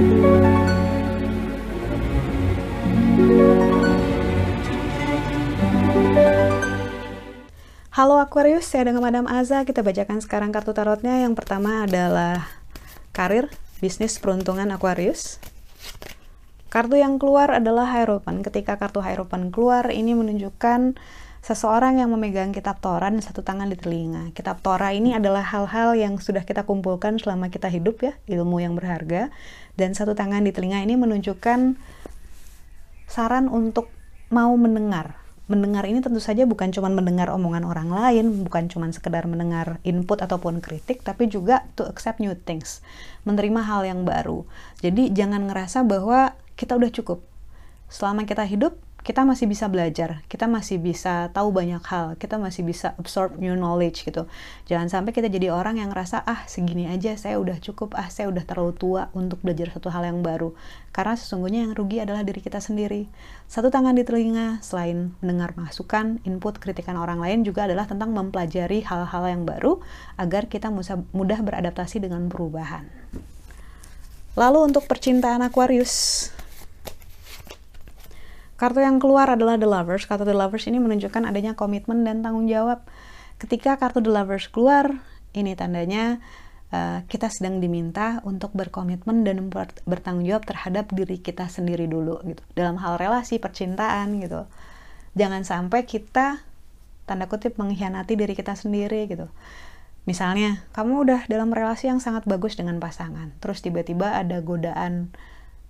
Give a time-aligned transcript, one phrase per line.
[0.00, 0.08] Halo
[8.16, 9.60] Aquarius, saya dengan Madam Aza.
[9.68, 11.20] Kita bacakan sekarang kartu tarotnya.
[11.20, 12.48] Yang pertama adalah
[13.12, 13.52] karir,
[13.84, 15.36] bisnis, peruntungan Aquarius.
[16.72, 18.40] Kartu yang keluar adalah Hierophant.
[18.40, 20.96] Ketika kartu Hierophant keluar, ini menunjukkan
[21.40, 24.32] seseorang yang memegang kitab Torah dan satu tangan di telinga.
[24.36, 28.76] Kitab Torah ini adalah hal-hal yang sudah kita kumpulkan selama kita hidup ya, ilmu yang
[28.76, 29.32] berharga.
[29.74, 31.80] Dan satu tangan di telinga ini menunjukkan
[33.08, 33.90] saran untuk
[34.30, 35.18] mau mendengar,
[35.50, 40.22] mendengar ini tentu saja bukan cuma mendengar omongan orang lain, bukan cuma sekedar mendengar input
[40.22, 42.86] ataupun kritik, tapi juga to accept new things,
[43.26, 44.46] menerima hal yang baru.
[44.78, 47.26] Jadi jangan ngerasa bahwa kita udah cukup.
[47.90, 52.68] Selama kita hidup, kita masih bisa belajar, kita masih bisa tahu banyak hal, kita masih
[52.68, 54.28] bisa absorb new knowledge gitu.
[54.68, 58.28] Jangan sampai kita jadi orang yang ngerasa ah segini aja saya udah cukup, ah saya
[58.28, 60.52] udah terlalu tua untuk belajar satu hal yang baru.
[60.92, 63.08] Karena sesungguhnya yang rugi adalah diri kita sendiri.
[63.48, 68.84] Satu tangan di telinga selain mendengar masukan, input, kritikan orang lain juga adalah tentang mempelajari
[68.84, 69.80] hal-hal yang baru
[70.20, 70.68] agar kita
[71.16, 72.84] mudah beradaptasi dengan perubahan.
[74.38, 76.30] Lalu untuk percintaan Aquarius,
[78.60, 80.04] Kartu yang keluar adalah The Lovers.
[80.04, 82.84] Kartu The Lovers ini menunjukkan adanya komitmen dan tanggung jawab.
[83.40, 85.00] Ketika kartu The Lovers keluar,
[85.32, 86.20] ini tandanya
[86.68, 89.48] uh, kita sedang diminta untuk berkomitmen dan
[89.88, 92.44] bertanggung jawab terhadap diri kita sendiri dulu gitu.
[92.52, 94.44] Dalam hal relasi, percintaan gitu.
[95.16, 96.44] Jangan sampai kita
[97.08, 99.32] tanda kutip mengkhianati diri kita sendiri gitu.
[100.04, 105.16] Misalnya, kamu udah dalam relasi yang sangat bagus dengan pasangan, terus tiba-tiba ada godaan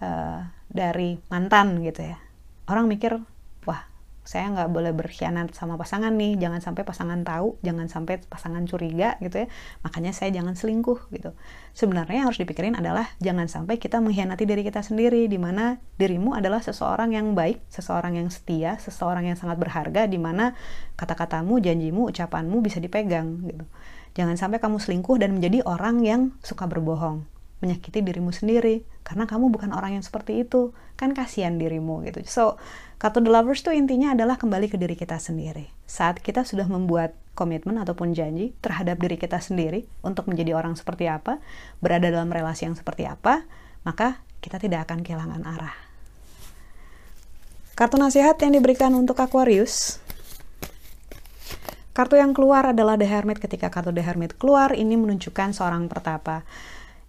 [0.00, 2.18] uh, dari mantan gitu ya
[2.68, 3.16] orang mikir
[3.64, 3.88] wah
[4.28, 9.16] saya nggak boleh berkhianat sama pasangan nih jangan sampai pasangan tahu jangan sampai pasangan curiga
[9.24, 9.48] gitu ya.
[9.80, 11.32] Makanya saya jangan selingkuh gitu.
[11.72, 16.36] Sebenarnya yang harus dipikirin adalah jangan sampai kita mengkhianati diri kita sendiri di mana dirimu
[16.36, 20.52] adalah seseorang yang baik seseorang yang setia seseorang yang sangat berharga di mana
[21.00, 23.64] kata-katamu janjimu ucapanmu bisa dipegang gitu.
[24.12, 27.24] Jangan sampai kamu selingkuh dan menjadi orang yang suka berbohong
[27.64, 30.76] menyakiti dirimu sendiri karena kamu bukan orang yang seperti itu.
[31.00, 32.20] Kan kasihan dirimu gitu.
[32.28, 32.60] So
[33.00, 35.72] kartu the lovers tuh intinya adalah kembali ke diri kita sendiri.
[35.88, 41.08] Saat kita sudah membuat komitmen ataupun janji terhadap diri kita sendiri untuk menjadi orang seperti
[41.08, 41.40] apa
[41.80, 43.48] berada dalam relasi yang seperti apa
[43.86, 45.74] maka kita tidak akan kehilangan arah.
[47.78, 50.02] Kartu nasihat yang diberikan untuk Aquarius.
[51.94, 53.38] Kartu yang keluar adalah The Hermit.
[53.38, 56.42] Ketika kartu The Hermit keluar, ini menunjukkan seorang pertapa.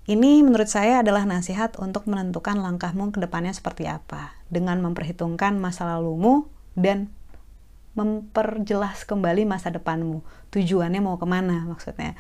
[0.09, 4.33] Ini menurut saya adalah nasihat untuk menentukan langkahmu ke depannya seperti apa.
[4.49, 7.13] Dengan memperhitungkan masa lalumu dan
[7.93, 10.25] memperjelas kembali masa depanmu.
[10.49, 12.17] Tujuannya mau ke mana maksudnya.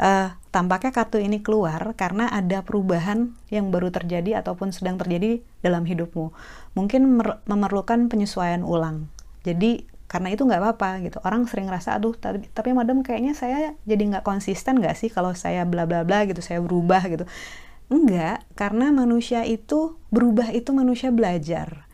[0.00, 5.84] Uh, tampaknya kartu ini keluar karena ada perubahan yang baru terjadi ataupun sedang terjadi dalam
[5.84, 6.32] hidupmu.
[6.72, 9.12] Mungkin memerlukan penyesuaian ulang.
[9.44, 9.84] Jadi
[10.16, 11.20] karena itu nggak apa-apa gitu.
[11.20, 15.36] Orang sering ngerasa aduh tapi, tapi madam kayaknya saya jadi nggak konsisten nggak sih kalau
[15.36, 17.28] saya bla bla bla gitu saya berubah gitu?
[17.92, 21.84] Enggak karena manusia itu berubah itu manusia belajar.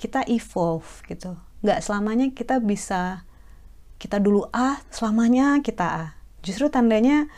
[0.00, 1.36] Kita evolve gitu.
[1.60, 3.28] Nggak selamanya kita bisa
[4.00, 6.06] kita dulu A selamanya kita A.
[6.40, 7.28] Justru tandanya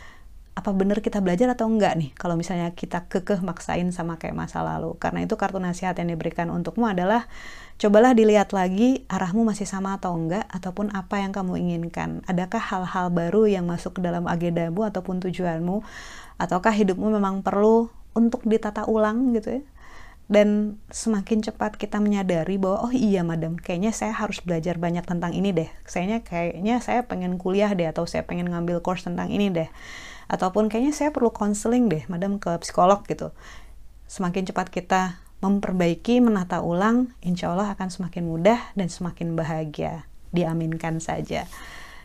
[0.54, 4.62] apa benar kita belajar atau enggak nih kalau misalnya kita kekeh maksain sama kayak masa
[4.62, 4.94] lalu?
[5.02, 7.26] Karena itu kartu nasihat yang diberikan untukmu adalah
[7.78, 12.26] cobalah dilihat lagi arahmu masih sama atau enggak ataupun apa yang kamu inginkan.
[12.26, 15.86] Adakah hal-hal baru yang masuk ke dalam agendamu ataupun tujuanmu?
[16.42, 17.86] Ataukah hidupmu memang perlu
[18.18, 19.62] untuk ditata ulang gitu ya?
[20.28, 25.32] Dan semakin cepat kita menyadari bahwa oh iya madam kayaknya saya harus belajar banyak tentang
[25.32, 25.70] ini deh.
[25.88, 29.70] Kayaknya kayaknya saya pengen kuliah deh atau saya pengen ngambil course tentang ini deh.
[30.28, 33.32] Ataupun kayaknya saya perlu konseling deh madam ke psikolog gitu.
[34.04, 41.00] Semakin cepat kita memperbaiki menata ulang insya Allah akan semakin mudah dan semakin bahagia diaminkan
[41.00, 41.48] saja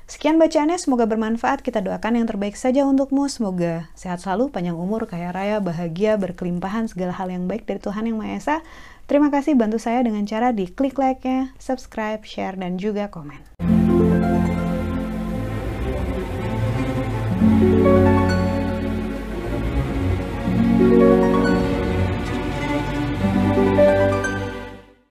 [0.03, 1.63] Sekian bacaannya, semoga bermanfaat.
[1.63, 3.31] Kita doakan yang terbaik saja untukmu.
[3.31, 8.11] Semoga sehat selalu, panjang umur, kaya raya, bahagia, berkelimpahan, segala hal yang baik dari Tuhan
[8.11, 8.57] Yang Maha Esa.
[9.07, 13.55] Terima kasih bantu saya dengan cara di klik like-nya, subscribe, share, dan juga komen.